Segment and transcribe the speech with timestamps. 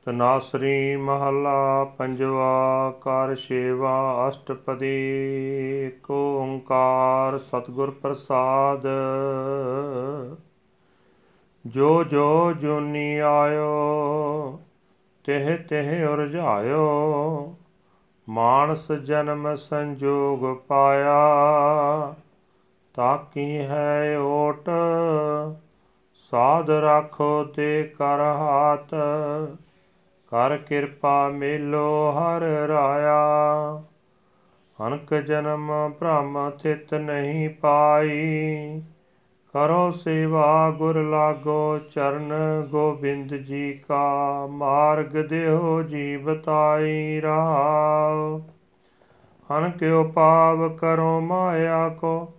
[0.04, 4.96] ਤਨਾਸਰੀ ਮਹੱਲਾ ਪੰਜਵਾ ਕਰ ਸੇਵਾ ਅਸ਼ਟਪਦੀ
[5.86, 8.86] ਏਕ ਓੰਕਾਰ ਸਤਿਗੁਰ ਪ੍ਰਸਾਦ।
[11.66, 14.60] ਜੋ ਜੋ ਜੁਨੀ ਆਇਓ,
[15.24, 17.54] ਤਿਹ ਤਿਹ ਉਰਝਾਇਓ,
[18.28, 21.18] ਮਾਨਸ ਜਨਮ ਸੰਜੋਗ ਪਾਇਆ।
[22.94, 24.70] ਤਾਕੀ ਹੈ ਓਟ?
[26.32, 28.94] ਸਾਧ ਰੱਖੋ ਤੇ ਕਰ ਹਾਥ,
[30.26, 33.82] ਕਰ ਕਿਰਪਾ ਮੇਲੋ ਹਰ ਰਾਇਆ।
[34.78, 38.82] ਅਨਕ ਜਨਮ ਭ੍ਰਮ ਥਿਤ ਨਹੀਂ ਪਾਈ,
[39.54, 42.32] ਕਰੋ ਸੇਵਾ ਗੁਰ ਲਾਗੋ ਚਰਨ
[42.70, 48.40] ਗੋਬਿੰਦ ਜੀ ਕਾ ਮਾਰਗ ਦੇਹੋ ਜੀ ਬਤਾਈ ਰਹਾਉ
[49.50, 52.32] ਹਨ ਕਿਉ ਪਾਵ ਕਰੋ ਮਾਇਆ ਕੋ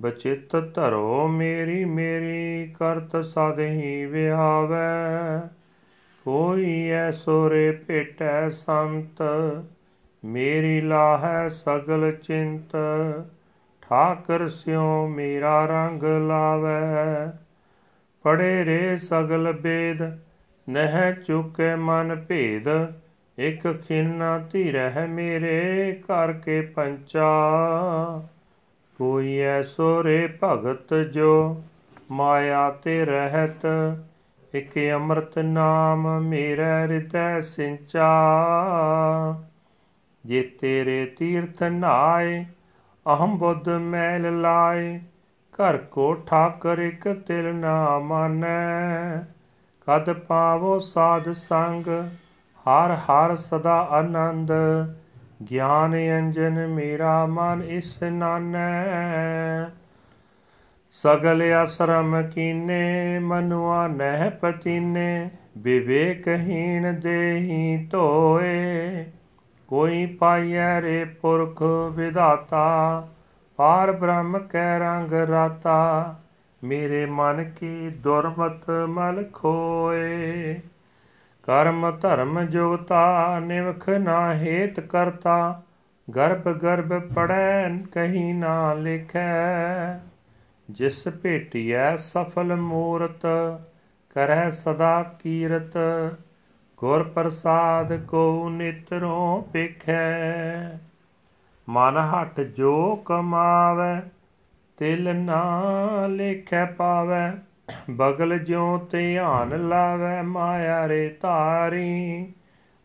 [0.00, 5.48] ਬਚਿਤ ਧਰੋ ਮੇਰੀ ਮੇਰੀ ਕਰਤ ਸਦ ਹੀ ਵਿਹਾਵੈ
[6.24, 9.22] ਕੋਈ ਐਸੋ ਰੇ ਭੇਟੈ ਸੰਤ,
[10.24, 12.76] ਮੇਰੀ ਲਾਹੈ ਸਗਲ ਚਿੰਤ।
[13.82, 17.32] ਠਾਕਰ ਸਿਉ ਮੇਰਾ ਰੰਗ ਲਾਵੈ।
[18.22, 20.02] ਪੜੇ ਰੇ ਸਗਲ ਬੇਦ,
[20.68, 22.68] ਨਹਿ ਚੁਕੇ ਮਨ ਭੇਦ।
[23.38, 27.32] ਇਕ ਖਿੰਨਾ ਧੀਰਹਿ ਮੇਰੇ ਘਰ ਕੇ ਪੰਚਾ।
[29.02, 31.62] ਕੋਈ ਐਸੋ ਰੇ ਭਗਤ ਜੋ,
[32.10, 33.66] ਮਾਇਆ ਤੇ ਰਹਿਤ,
[34.54, 38.08] ਇਕ ਅੰਮ੍ਰਿਤ ਨਾਮ ਮੇਰੇ ਹਿਰਦੈ ਸਿੰਚਾ।
[40.26, 42.46] ਜੇ ਤੇਰੇ ਤੀਰਥ ਨਾਏ
[43.12, 45.00] ਅਹੰ ਬੁੱਧ ਮੈਲ ਲਾਏ,
[45.52, 49.18] ਘਰ ਕੋ ਠਾਕਰ ਇਕ ਤਿਲ ਨਾ ਮਾਨੈ।
[49.86, 51.86] ਕਦ ਪਾਵੋ ਸਾਧ ਸੰਗ,
[52.66, 54.52] ਹਰ ਹਰ ਸਦਾ ਆਨੰਦ
[55.50, 59.64] ਗਿਆਨ ਅੰਜਨ ਮੇਰਾ ਮਨ ਇਸ ਨਾਨੈ।
[60.92, 69.06] ਸਗਲ ਅਸਰਮ ਕੀਨੇ, ਮਨੁਆ ਨਹਿ ਪਤੀਨੇ, ਵਿਵੇਕਹੀਣ ਦੇਹੀ ਧੋਏ।
[69.68, 73.08] ਕੋਈ ਪਾਈਐ ਰੇ ਪੁਰਖ ਵਿਧਾਤਾ,
[73.56, 76.14] ਪਾਰ ਬ੍ਰਹਮ ਕੈ ਰੰਗ ਰਾਤਾ।
[76.64, 80.60] ਮੇਰੇ ਮਨ ਕੀ ਦੁਰਮਤ ਮਲ ਖੋਏ।
[81.42, 85.62] ਕਰਮ ਧਰਮ ਜੋਤਾ ਨਿਵਖ ਨਾ ਹੇਤ ਕਰਤਾ।
[86.16, 89.98] ਗਰਭ ਗਰਭ ਪੜੈ ਕਹੀ ਨਾ ਲਿਖੈ।
[90.70, 93.26] ਜਿਸ ਭੇਟਿਐ ਸਫਲ ਮੂਰਤ
[94.14, 95.78] ਕਰੈ ਸਦਾ ਕੀਰਤ।
[96.76, 100.78] ਗੁਰ ਪ੍ਰਸਾਦ ਕੋ ਨਿਤਰੋਂ ਪੇਖੈ
[101.68, 104.00] ਮਨ ਹਟ ਜੋ ਕਮਾਵੈ,
[104.76, 105.62] ਤਿਲ ਨਾ
[106.06, 107.32] ਲੇਖੈ ਪਾਵੈ।
[107.90, 112.32] ਬਗਲ ਜਿਉ ਧਿਆਨ ਲਾਵੈ ਮਾਇਆ ਰੇ ਧਾਰੀ।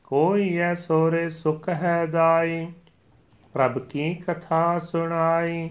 [0.03, 2.67] ਕੋਈ ਐਸੋ ਰੇ ਸੁਖ ਹੈ ਦਾਈ,
[3.53, 5.69] ਪ੍ਰਭ ਕੀ ਕਥਾ ਸੁਣਾਈ?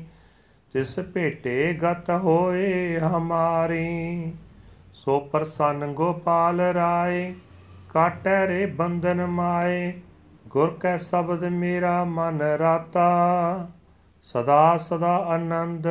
[0.75, 4.33] ਤਿਸ ਭੇਟੇ ਗਤ ਹੋਏ ਹਮਾਰੀ,
[4.95, 7.35] ਸੋ ਪ੍ਰਸੰਨ ਗੋਪਾਲ ਰਾਏ,
[7.91, 9.93] ਕਾਟੈ ਰੇ ਬੰਧਨ ਮਾਏ।
[10.49, 13.69] ਗੁਰ ਕੈ ਸ਼ਬਦ ਮੇਰਾ ਮਨ ਰਾਤਾ,
[14.23, 15.87] ਸਦਾ ਸਦਾ ਆਨੰਦ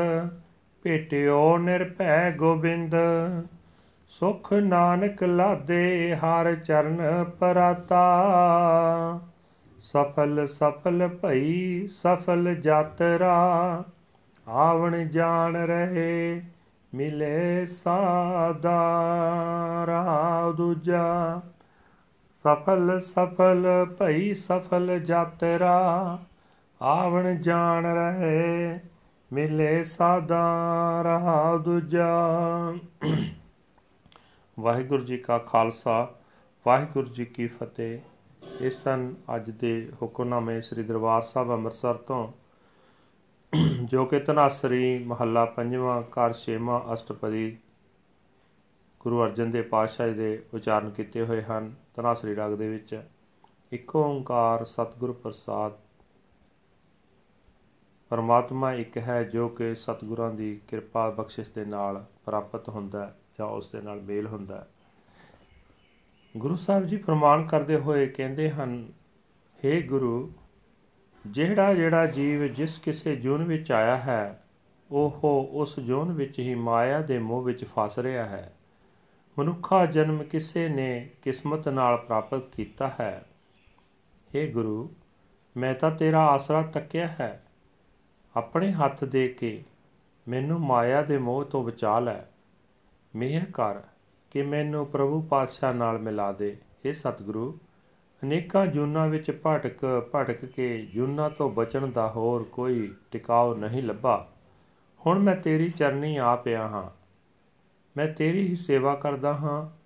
[0.85, 2.95] ਭੇਟਿਓ ਨਿਰਭੈ ਗੋਬਿੰਦ,
[4.09, 8.01] ਸੁਖ ਨਾਨਕ ਲਾਦੇ ਹਰ ਚਰਨ ਪਰਾਤਾ।
[9.79, 13.33] ਸਫਲ ਸਫਲ ਭਈ ਸਫਲ ਜਾਤਰਾ,
[14.47, 16.41] ਆਵਣ ਜਾਣ ਰਹੇ
[16.93, 18.79] ਮਿਲੇ ਸਾਦਾ
[19.87, 21.41] ਰਾਹ ਦੂਜਾ,
[22.45, 26.17] ਸਫਲ ਸਫਲ ਭਈ ਸਫਲ ਜਾਤਰਾ,
[26.81, 28.79] ਆਵਣ ਜਾਣ ਰਹੇ
[29.33, 30.41] ਮਿਲੇ ਸਾਦਾ
[31.01, 32.07] ਰਹਾ ਦੂਜਾ।
[34.59, 36.13] ਵਾਹਿਗੁਰੂ ਜੀ ਕਾ ਖਾਲਸਾ,
[36.65, 37.99] ਵਾਹਿਗੁਰੂ ਜੀ ਕੀ ਫਤਿਹ।
[38.61, 42.31] ਇਹ ਸਨ ਅੱਜ ਦੇ ਹੁਕਮਨਾਮੇ ਸ੍ਰੀ ਦਰਬਾਰ ਸਾਹਿਬ ਅੰਮ੍ਰਿਤਸਰ ਤੋਂ,
[43.83, 47.57] ਜੋ ਕਿ ਤਨਾਸਰੀ ਮਹੱਲਾ ਪੰਜਵਾਂ, ਘਰ ਛੇਵਾਂ, ਅਸ਼ਟਪਦੀ
[48.99, 53.03] ਗੁਰੂ ਅਰਜਨ ਦੇਵ ਪਾਤਸ਼ਾਹ ਦੇ ਉਚਾਰਨ ਕੀਤੇ ਹੋਏ ਹਨ ਤਨਾਸਰੀ ਰਾਗ ਦੇ ਵਿੱਚ।
[53.71, 55.71] ਇੱਕ ਓੰਕਾਰ ਸਤਿਗੁਰ ਪ੍ਰਸਾਦ
[58.09, 63.71] ਪਰਮਾਤਮਾ ਇੱਕ ਹੈ ਜੋ ਕਿ ਸਤਿਗੁਰਾਂ ਦੀ ਕਿਰਪਾ ਬਖਸ਼ਿਸ਼ ਦੇ ਨਾਲ ਪ੍ਰਾਪਤ ਹੁੰਦਾ ਜਾਂ ਉਸ
[63.71, 64.67] ਦੇ ਨਾਲ ਮੇਲ ਹੁੰਦਾ
[66.37, 68.93] ਗੁਰੂ ਸਾਹਿਬ ਜੀ ਪ੍ਰਮਾਣ ਕਰਦੇ ਹੋਏ ਕਹਿੰਦੇ ਹਨ
[69.65, 70.33] हे ਗੁਰੂ,
[71.27, 74.43] ਜਿਹੜਾ ਜਿਹੜਾ ਜੀਵ ਜਿਸ ਕਿਸੇ ਜੂਨ ਵਿੱਚ ਆਇਆ ਹੈ,
[74.91, 78.53] ਉਹ ਉਸ ਜੂਨ ਵਿੱਚ ਹੀ ਮਾਇਆ ਦੇ ਮੋਹ ਵਿੱਚ ਫਸ ਰਿਹਾ ਹੈ।
[79.39, 83.25] ਮਨੁੱਖਾ ਜਨਮ ਕਿਸੇ ਨੇ ਕਿਸਮਤ ਨਾਲ ਪ੍ਰਾਪਤ ਕੀਤਾ ਹੈ।
[84.35, 84.93] हे ਗੁਰੂ,
[85.57, 87.44] ਮੈਂ ਤਾਂ ਤੇਰਾ ਆਸਰਾ ਤੱਕਿਆ ਹੈ।
[88.35, 89.63] ਆਪਣੇ ਹੱਥ ਦੇ ਕੇ
[90.27, 92.19] ਮੈਨੂੰ ਮਾਇਆ ਦੇ ਮੋਹ ਤੋਂ ਬਚਾ ਲੈ।
[93.15, 93.75] ਮਿਹਰ ਕਰ
[94.31, 97.57] ਕਿ ਮੈਨੂੰ ਪ੍ਰਭੂ ਪਾਤਸ਼ਾਹ ਨਾਲ ਮਿਲਾ ਦੇ। ਇਹ ਸਤਿਗੁਰੂ,
[98.23, 104.31] ਅਨੇਕਾਂ ਜੂਨਾਂ ਵਿੱਚ ਭਟਕ ਭਟਕ ਕੇ ਜੂਨਾਂ ਤੋਂ ਬਚਣ ਦਾ ਹੋਰ ਕੋਈ ਟਿਕਾਉ ਨਹੀਂ ਲੱਭਾ।
[105.05, 106.89] ਹੁਣ ਮੈਂ ਤੇਰੀ ਚਰਨੀ ਆ ਪਿਆ ਹਾਂ।
[107.97, 109.85] ਮੈਂ ਤੇਰੀ ਹੀ ਸੇਵਾ ਕਰਦਾ ਹਾਂ।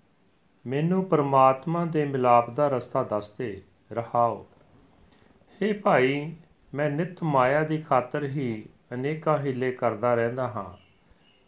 [0.68, 3.62] ਮੈਨੂੰ ਪਰਮਾਤਮਾ ਦੇ ਮਿਲਾਪ ਦਾ ਰਸਤਾ ਦੱਸ ਦੇ।
[3.92, 4.46] ਰਹਾਓ।
[5.62, 6.34] हे ਭਾਈ
[6.74, 10.90] ਮੈਂ ਨਿਤ ਮਾਇਆ ਦੀ ਖਾਤਰ ਹੀ ਅਨੇਕਾਂ ਹਿੱਲੇ ਕਰਦਾ ਰਹਿੰਦਾ ਹਾਂ।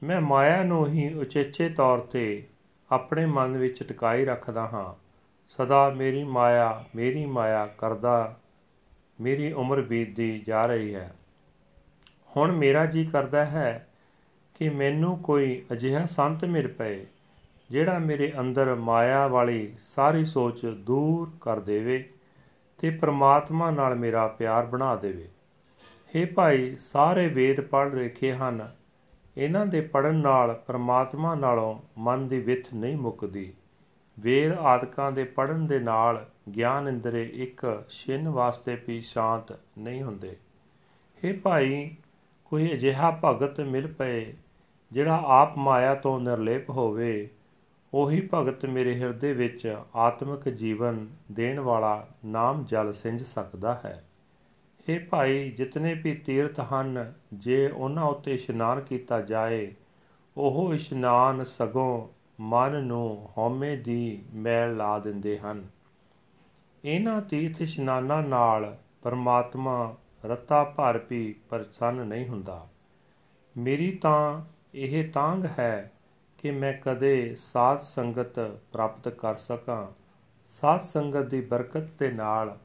[0.06, 2.46] ਮੈਂ ਮਾਇਆ ਨੂੰ ਹੀ ਉਚੇਚੇ ਤੌਰ ਤੇ
[2.90, 5.02] ਆਪਣੇ ਮਨ ਵਿੱਚ ਟਿਕਾਈ ਰੱਖਦਾ ਹਾਂ।
[5.48, 8.36] ਸਦਾ ਮੇਰੀ ਮਾਇਆ ਮੇਰੀ ਮਾਇਆ ਕਰਦਾ
[9.20, 11.12] ਮੇਰੀ ਉਮਰ ਬੀਤਦੀ ਜਾ ਰਹੀ ਹੈ।
[12.36, 13.88] ਹੁਣ ਮੇਰਾ ਜੀ ਕਰਦਾ ਹੈ
[14.54, 17.06] ਕਿ ਮੈਨੂੰ ਕੋਈ ਅਜਿਹਾ ਸੰਤ ਮਿਲ ਪਏ,
[17.70, 22.11] ਜਿਹੜਾ ਮੇਰੇ ਅੰਦਰ ਮਾਇਆ ਵਾਲੀ ਸਾਰੀ ਸੋਚ ਦੂਰ ਕਰ ਦੇਵੇ।
[22.82, 25.28] ਤੇ ਪ੍ਰਮਾਤਮਾ ਨਾਲ ਮੇਰਾ ਪਿਆਰ ਬਣਾ ਦੇਵੇ।
[26.16, 28.70] हे ਭਾਈ, ਸਾਰੇ ਵੇਦ ਪੜ੍ਹ ਲਿਖੇ ਹਨ।
[29.36, 33.52] ਇਹਨਾਂ ਦੇ ਪੜਨ ਨਾਲ ਪ੍ਰਮਾਤਮਾ ਨਾਲੋਂ ਮਨ ਦੀ ਵਿਥ ਨਹੀਂ ਮੁੱਕਦੀ।
[34.20, 36.26] ਵੇਦ ਆਦਿਕਾਂ ਦੇ ਪੜਨ ਦੇ ਨਾਲ
[36.56, 40.36] ਗਿਆਨ ਇੰਦਰੇ ਇੱਕ ਛਿਨ ਵਾਸਤੇ ਵੀ ਸ਼ਾਂਤ ਨਹੀਂ ਹੁੰਦੇ।
[41.24, 41.96] हे ਭਾਈ,
[42.44, 44.34] ਕੋਈ ਅਜਿਹਾ ਭਗਤ ਮਿਲ ਪਏ,
[44.92, 47.30] ਜਿਹੜਾ ਆਪ ਮਾਇਆ ਤੋਂ ਨਿਰਲੇਪ ਹੋਵੇ
[47.94, 54.04] ਉਹੀ ਭਗਤ ਮੇਰੇ ਹਿਰਦੇ ਵਿੱਚ ਆਤਮਿਕ ਜੀਵਨ ਦੇਣ ਵਾਲਾ ਨਾਮ ਜਲ ਸਿੰਜ ਸਕਦਾ ਹੈ।
[54.88, 59.74] ਇਹ ਭਾਈ, ਜਿਤਨੇ ਵੀ ਤੀਰਥ ਹਨ, ਜੇ ਉਹਨਾਂ ਉੱਤੇ ਇਸ਼ਨਾਨ ਕੀਤਾ ਜਾਏ,
[60.36, 62.08] ਉਹ ਇਸ਼ਨਾਨ ਸਗੋਂ
[62.40, 65.68] ਮਨ ਨੂੰ ਹਉਮੈ ਦੀ ਮੈਲ ਲਾ ਦਿੰਦੇ ਹਨ।
[66.84, 72.68] ਇਹਨਾਂ ਤੀਰਥ ਇਸ਼ਨਾਨਾਂ ਨਾਲ ਪਰਮਾਤਮਾ ਰਤਾ ਭਰ ਵੀ ਪ੍ਰਸੰਨ ਨਹੀਂ ਹੁੰਦਾ।
[73.56, 74.42] ਮੇਰੀ ਤਾਂ
[74.74, 75.91] ਇਹ ਤਾਂਗ ਹੈ
[76.42, 78.38] ਕਿ ਮੈਂ ਕਦੇ ਸਾਧ ਸੰਗਤ
[78.72, 79.86] ਪ੍ਰਾਪਤ ਕਰ ਸਕਾਂ।
[80.50, 82.58] ਸਾਧ ਸੰਗਤ ਦੀ ਬਰਕਤ ਦੇ ਨਾਲ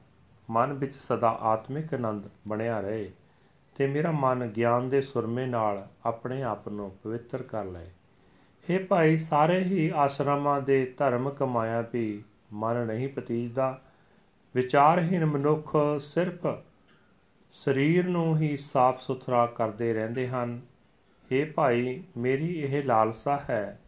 [0.49, 3.11] ਮਨ ਵਿੱਚ ਸਦਾ ਆਤਮਿਕ ਆਨੰਦ ਬਣਿਆ ਰਹੇ
[3.75, 7.89] ਤੇ ਮੇਰਾ ਮਨ ਗਿਆਨ ਦੇ ਸੁਰਮੇ ਨਾਲ ਆਪਣੇ ਆਪ ਨੂੰ ਪਵਿੱਤਰ ਕਰ ਲਏ।
[8.67, 13.81] हे ਭਾਈ, ਸਾਰੇ ਹੀ ਆਸ਼ਰਮਾਂ ਦੇ ਧਰਮ ਕਮਾਇਆ ਵੀ ਮਨ ਨਹੀਂ ਪਤੀਜਦਾ।
[14.55, 16.47] ਵਿਚਾਰਹੀਨ ਮਨੁੱਖ ਸਿਰਫ
[17.51, 20.61] ਸਰੀਰ ਨੂੰ ਹੀ ਸਾਫ਼ ਸੁਥਰਾ ਕਰਦੇ ਰਹਿੰਦੇ ਹਨ।
[21.31, 23.79] हे ਭਾਈ, ਮੇਰੀ ਇਹ ਲਾਲਸਾ ਹੈ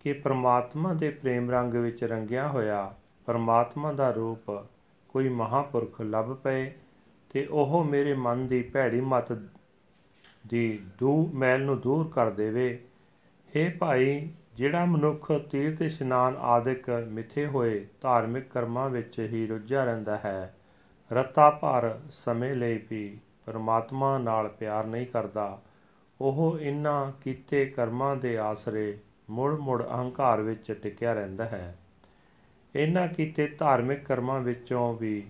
[0.00, 2.94] ਕਿ ਪ੍ਰਮਾਤਮਾ ਦੇ ਪ੍ਰੇਮ ਰੰਗ ਵਿੱਚ ਰੰਗਿਆ ਹੋਇਆ
[3.26, 4.50] ਪ੍ਰਮਾਤਮਾ ਦਾ ਰੂਪ
[5.08, 6.70] ਕੋਈ ਮਹਾਪੁਰਖ ਲੱਭ ਪਏ
[7.30, 9.32] ਤੇ ਉਹ ਮੇਰੇ ਮਨ ਦੀ ਭੈੜੀ ਮਤ
[10.46, 12.78] ਦੀ ਦੂ ਮੈਲ ਨੂੰ ਦੂਰ ਕਰ ਦੇਵੇ।
[13.48, 20.16] हे ਭਾਈ, ਜਿਹੜਾ ਮਨੁੱਖ ਤੀਰਥ ਇਸ਼ਨਾਨ ਆਦਿਕ ਮਿੱਥੇ ਹੋਏ ਧਾਰਮਿਕ ਕਰਮਾਂ ਵਿੱਚ ਹੀ ਰੁੱਝਿਆ ਰਹਿੰਦਾ
[20.16, 20.54] ਹੈ,
[21.10, 25.60] ਰਤਾ ਭਰ ਸਮੇਂ ਲਈ ਵੀ ਪਰਮਾਤਮਾ ਨਾਲ ਪਿਆਰ ਨਹੀਂ ਕਰਦਾ।
[26.20, 28.98] ਉਹ ਇਨ੍ਹਾਂ ਕੀਤੇ ਕਰਮਾਂ ਦੇ ਆਸਰੇ
[29.30, 31.78] ਮੁੜ-ਮੁੜ ਅਹੰਕਾਰ ਵਿੱਚ ਟਿਕਿਆ ਰਹਿੰਦਾ ਹੈ।
[32.76, 35.26] ਇਹਨਾਂ ਕੀਤੇ ਧਾਰਮਿਕ ਕਰਮਾਂ ਵਿੱਚੋਂ ਵੀ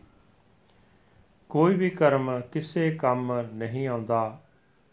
[1.49, 4.41] ਕੋਈ ਵੀ ਕਰਮ ਕਿਸੇ ਕੰਮ ਨਹੀਂ ਆਉਂਦਾ।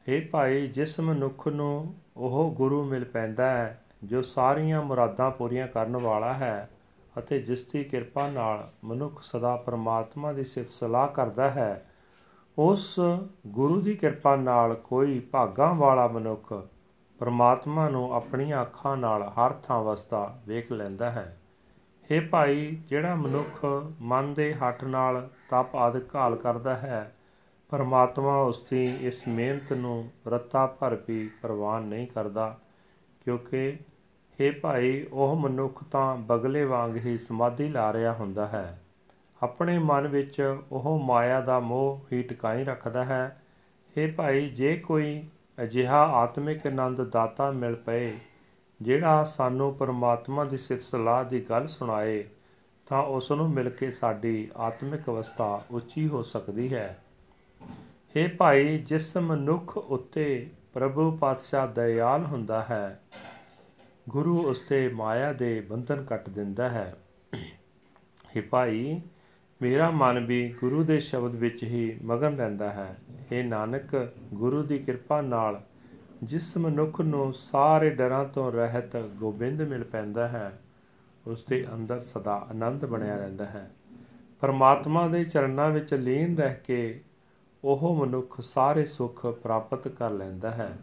[0.10, 5.98] हे ਭਾਈ, ਜਿਸ ਮਨੁੱਖ ਨੂੰ ਉਹ ਗੁਰੂ ਮਿਲ ਪੈਂਦਾ ਹੈ, ਜੋ ਸਾਰੀਆਂ ਮੁਰਾਦਾਂ ਪੂਰੀਆਂ ਕਰਨ
[5.98, 6.70] ਵਾਲਾ ਹੈ
[7.18, 11.86] ਅਤੇ ਜਿਸ ਦੀ ਕਿਰਪਾ ਨਾਲ ਮਨੁੱਖ ਸਦਾ ਪਰਮਾਤਮਾ ਦੀ ਸਿਫਤ ਸਲਾਹ ਕਰਦਾ ਹੈ
[12.58, 13.00] ਉਸ
[13.48, 16.54] ਗੁਰੂ ਦੀ ਕਿਰਪਾ ਨਾਲ ਕੋਈ ਭਾਗਾਂ ਵਾਲਾ ਮਨੁੱਖ
[17.20, 21.38] ਪਰਮਾਤਮਾ ਨੂੰ ਆਪਣੀਆਂ ਅੱਖਾਂ ਨਾਲ ਹਰ ਥਾਂ ਵਸਦਾ ਵੇਖ ਲੈਂਦਾ ਹੈ।
[22.10, 23.66] हे ਭਾਈ, ਜਿਹੜਾ ਮਨੁੱਖ
[24.02, 27.16] ਮਨ ਦੇ ਹੱਠ ਨਾਲ ਤਪ ਆਦਿ ਘਾਲ ਕਰਦਾ ਹੈ,
[27.70, 32.58] ਪਰਮਾਤਮਾ ਉਸ ਦੀ ਇਸ ਮਿਹਨਤ ਨੂੰ ਰੱਤਾ ਭਰ ਵੀ ਪ੍ਰਵਾਨ ਨਹੀਂ ਕਰਦਾ,
[33.26, 33.78] ਕਿਉਂਕਿ
[34.40, 38.85] हे ਭਾਈ, ਉਹ ਮਨੁੱਖ ਤਾਂ ਬਗਲੇ ਵਾਂਗ ਹੀ ਸਮਾਧੀ ਲਾ ਰਿਹਾ ਹੁੰਦਾ ਹੈ।
[39.45, 43.25] ਆਪਣੇ ਮਨ ਵਿੱਚ ਉਹ ਮਾਇਆ ਦਾ ਮੋਹ ਹੀ ਟਿਕਾਈ ਰੱਖਦਾ ਹੈ
[43.97, 45.23] हे ਭਾਈ ਜੇ ਕੋਈ
[45.59, 48.13] ਅਜਿਹਾ ਆਤਮਿਕ ਆਨੰਦ ਦਾਤਾ ਮਿਲ ਪਏ
[48.81, 52.25] ਜਿਹੜਾ ਸਾਨੂੰ ਪਰਮਾਤਮਾ ਦੀ ਸਿਫਤ ਸਲਾਹ ਦੀ ਗੱਲ ਸੁਣਾਏ
[52.87, 56.89] ਤਾਂ ਉਸ ਨੂੰ ਮਿਲ ਕੇ ਸਾਡੀ ਆਤਮਿਕ ਅਵਸਥਾ ਉੱਚੀ ਹੋ ਸਕਦੀ ਹੈ
[58.15, 63.01] हे ਭਾਈ ਜਿਸ ਮਨੁੱਖ ਉੱਤੇ ਪ੍ਰਭੂ ਪਾਤਸ਼ਾਹ ਦਇਆਲ ਹੁੰਦਾ ਹੈ
[64.09, 66.93] ਗੁਰੂ ਉਸ ਤੇ ਮਾਇਆ ਦੇ ਬੰਧਨ ਕੱਟ ਦਿੰਦਾ ਹੈ
[68.27, 69.01] हे ਭਾਈ
[69.62, 72.98] ਮੇਰਾ ਮਨ ਵੀ ਗੁਰੂ ਦੇ ਸ਼ਬਦ ਵਿੱਚ ਹੀ ਮਗਨ ਰਹਿੰਦਾ ਹੈ।
[73.32, 75.62] ਇਹ ਨਾਨਕ, ਗੁਰੂ ਦੀ ਕਿਰਪਾ ਨਾਲ
[76.24, 80.60] ਜਿਸ ਮਨੁੱਖ ਨੂੰ ਸਾਰੇ ਡਰਾਂ ਤੋਂ ਰਹਿਤ ਗੋਬਿੰਦ ਮਿਲ ਪੈਂਦਾ ਹੈ,
[81.28, 83.72] ਉਸ ਦੇ ਅੰਦਰ ਸਦਾ ਆਨੰਦ ਬਣਿਆ ਰਹਿੰਦਾ ਹੈ।
[84.42, 87.02] ਪਰਮਾਤਮਾ ਦੇ ਚਰਨਾਂ ਵਿੱਚ ਲੀਨ ਰਹਿ ਕੇ
[87.64, 90.78] ਉਹ ਮਨੁੱਖ ਸਾਰੇ ਸੁੱਖ ਪ੍ਰਾਪਤ ਕਰ ਲੈਂਦਾ ਹੈ।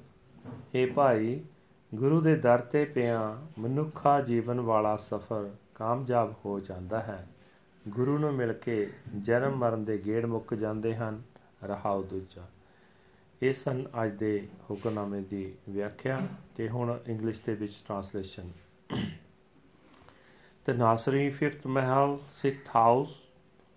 [0.74, 1.40] ਇਹ ਭਾਈ,
[1.94, 7.26] ਗੁਰੂ ਦੇ ਦਰ ਤੇ ਪਿਆ ਮਨੁੱਖਾ ਜੀਵਨ ਵਾਲਾ ਸਫ਼ਰ ਕਾਮਯਾਬ ਹੋ ਜਾਂਦਾ ਹੈ।
[7.88, 8.90] ਗੁਰੂ ਨੂੰ ਮਿਲ ਕੇ
[9.22, 11.22] ਜਨਮ ਮਰਨ ਦੇ ਗੇੜ ਮੁੱਕ ਜਾਂਦੇ ਹਨ
[11.64, 12.46] ਰਹਾਉ ਦੂਜਾ
[13.42, 16.20] ਇਹ ਸਨ ਅੱਜ ਦੇ ਹੁਕਮਨਾਮੇ ਦੀ ਵਿਆਖਿਆ
[16.56, 18.50] ਤੇ ਹੁਣ ਇੰਗਲਿਸ਼ ਦੇ ਵਿੱਚ translation
[20.66, 23.14] The Nasri fifth Mahal, sixth house,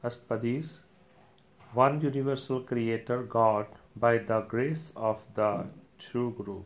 [0.03, 0.81] Aspadis,
[1.73, 5.65] one universal creator God by the grace of the
[5.97, 6.61] true Guru.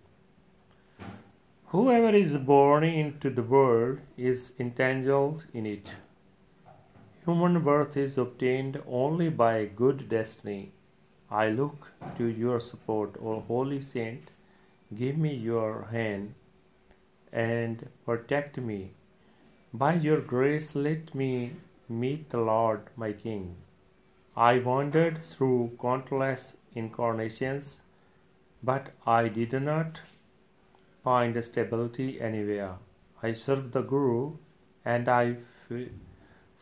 [1.68, 5.96] Whoever is born into the world is entangled in it.
[7.26, 10.74] Human birth is obtained only by good destiny.
[11.32, 14.32] I look to your support, O holy saint,
[14.96, 16.34] give me your hand
[17.32, 18.92] and protect me.
[19.74, 21.54] By your grace, let me
[21.88, 23.56] meet the Lord my King.
[24.36, 27.82] I wandered through countless incarnations,
[28.64, 30.02] but I did not
[31.04, 32.76] find stability anywhere.
[33.22, 34.38] I served the Guru
[34.86, 35.38] and I
[35.70, 35.88] f-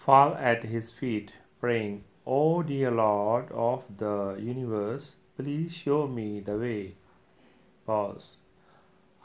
[0.07, 6.57] fall at his feet, praying, O dear Lord of the universe, please show me the
[6.57, 6.93] way.
[7.85, 8.37] Pause.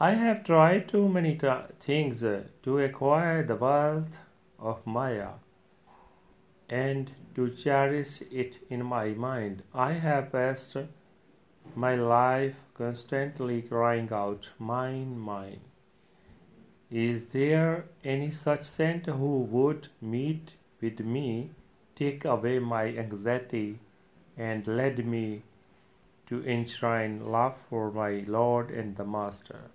[0.01, 1.49] I have tried too many t-
[1.79, 2.25] things
[2.65, 4.19] to acquire the wealth
[4.59, 5.35] of Maya
[6.69, 9.63] and to cherish it in my mind.
[9.73, 10.77] I have passed
[11.77, 15.61] my life constantly crying out, Mine, mine.
[16.91, 21.51] Is there any such saint who would meet with me,
[21.95, 23.79] take away my anxiety,
[24.37, 25.43] and lead me
[26.27, 29.71] to enshrine love for my Lord and the Master?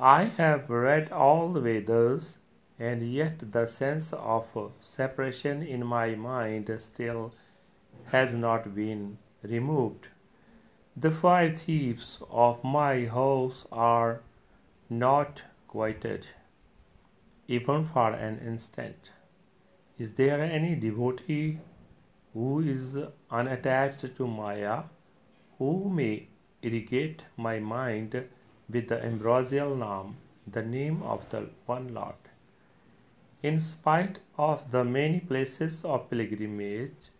[0.00, 2.38] I have read all the Vedas,
[2.78, 7.34] and yet the sense of separation in my mind still
[8.06, 10.08] has not been removed.
[10.96, 14.20] The five thieves of my house are
[14.88, 16.28] not quieted,
[17.46, 19.10] even for an instant.
[19.98, 21.58] Is there any devotee
[22.32, 22.96] who is
[23.32, 24.84] unattached to Maya,
[25.58, 26.28] who may
[26.62, 28.14] irrigate my mind
[28.70, 32.14] with the ambrosial name, the name of the one Lord?
[33.42, 37.10] In spite of the many places of pilgrimage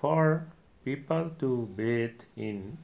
[0.00, 0.46] for
[0.84, 2.78] people to bathe in,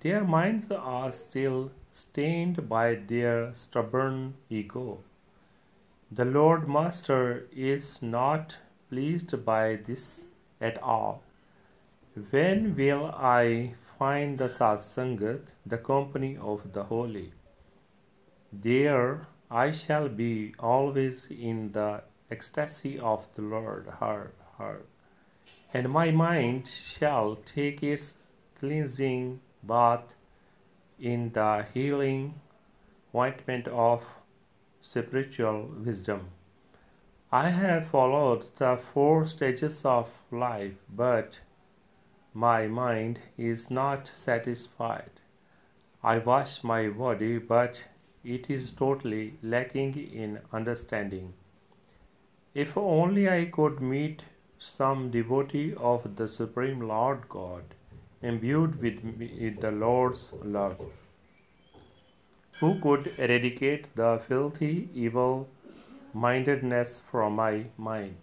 [0.00, 4.98] their minds are still stained by their stubborn ego.
[6.10, 8.56] The Lord Master is not
[8.90, 10.24] pleased by this
[10.60, 11.22] at all.
[12.30, 17.32] When will I find the Satsangat, the company of the holy?
[18.52, 24.82] There I shall be always in the ecstasy of the Lord, her, her,
[25.72, 28.14] and my mind shall take its
[28.58, 30.14] cleansing bath
[30.98, 32.40] in the healing
[33.14, 34.04] ointment of
[34.82, 36.30] spiritual wisdom.
[37.32, 41.38] I have followed the four stages of life, but
[42.34, 45.10] my mind is not satisfied.
[46.02, 47.84] I wash my body, but
[48.24, 51.34] it is totally lacking in understanding.
[52.52, 54.24] If only I could meet
[54.58, 57.62] some devotee of the Supreme Lord God,
[58.22, 60.80] imbued with, the Lord's love,
[62.58, 65.48] who could eradicate the filthy evil
[66.12, 68.16] mindedness from my mind.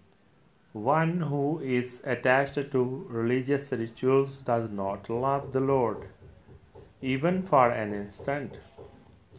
[0.73, 6.09] One who is attached to religious rituals does not love the Lord,
[7.01, 8.57] even for an instant.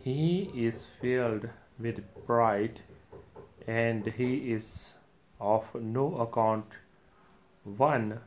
[0.01, 2.81] He is filled with pride
[3.67, 4.95] and he is
[5.41, 6.67] of no account.
[7.65, 8.21] One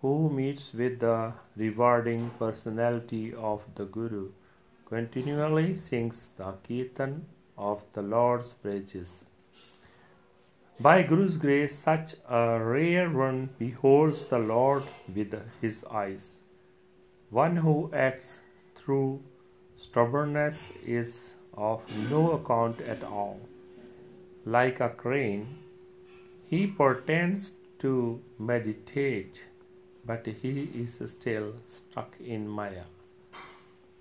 [0.00, 4.30] who meets with the rewarding personality of the Guru
[4.86, 7.26] continually sings the Kirtan
[7.56, 9.24] of the Lord's praises.
[10.82, 14.84] By Guru's grace, such a rare one beholds the Lord
[15.14, 16.40] with his eyes.
[17.28, 18.40] One who acts
[18.74, 19.20] through
[19.76, 23.40] stubbornness is of no account at all.
[24.46, 25.58] Like a crane,
[26.46, 29.44] he pretends to meditate,
[30.06, 32.84] but he is still stuck in Maya.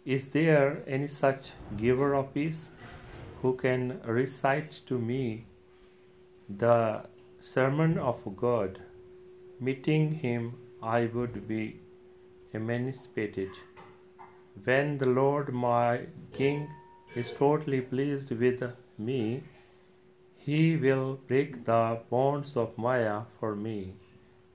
[0.05, 2.69] Is there any such giver of peace
[3.41, 5.43] who can recite to me
[6.58, 7.06] the
[7.39, 8.82] sermon of God?
[9.60, 11.79] Meeting him, I would be
[12.53, 13.51] emancipated.
[14.63, 16.68] When the Lord my King
[17.15, 18.63] is totally pleased with
[18.98, 19.44] me,
[20.38, 23.94] he will break the bonds of Maya for me.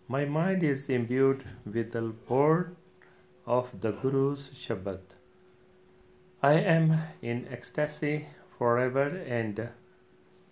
[0.08, 2.76] My mind is imbued with the word
[3.46, 5.00] of the Guru's Shabad.
[6.42, 8.26] I am in ecstasy
[8.58, 9.68] forever and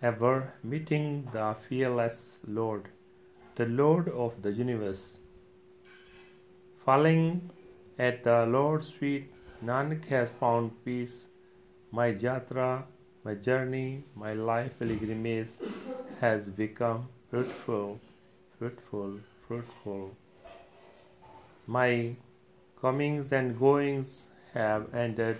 [0.03, 2.89] ever, meeting the fearless Lord,
[3.55, 5.19] the Lord of the universe.
[6.85, 7.51] Falling
[7.99, 9.33] at the Lord's feet,
[9.65, 11.29] Nanak has found peace.
[11.93, 12.83] My jatra,
[13.25, 15.53] my journey, my life pilgrimage
[16.21, 18.01] has become fruitful,
[18.59, 20.17] fruitful, fruitful.
[21.69, 22.17] My
[22.81, 25.37] comings and goings have ended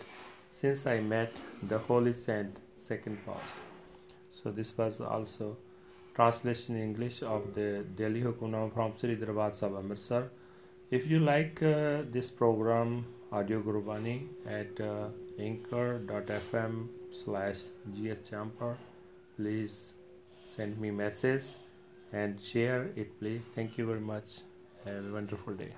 [0.49, 1.33] since I met
[1.65, 3.72] the Holy Saint, second pause.
[4.33, 5.57] So this was also
[6.15, 10.31] translation in English of the Delhi Hukamnama from Sri Darbar Sahib Amritsar.
[10.91, 15.09] If you like uh, this program, Audio Gurbani at uh,
[15.39, 17.61] anchor.fm slash
[17.95, 18.77] gsjumper.
[19.37, 19.95] Please
[20.55, 21.45] send me message
[22.13, 23.43] and share it please.
[23.55, 24.43] Thank you very much.
[24.85, 25.73] Have a wonderful day.